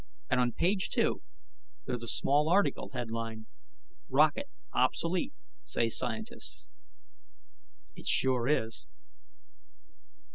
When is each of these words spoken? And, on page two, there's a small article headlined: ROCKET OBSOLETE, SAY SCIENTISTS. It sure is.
And, 0.31 0.39
on 0.39 0.53
page 0.53 0.89
two, 0.89 1.21
there's 1.85 2.01
a 2.01 2.07
small 2.07 2.49
article 2.49 2.89
headlined: 2.91 3.45
ROCKET 4.09 4.47
OBSOLETE, 4.73 5.31
SAY 5.63 5.89
SCIENTISTS. 5.89 6.69
It 7.95 8.07
sure 8.07 8.47
is. 8.47 8.87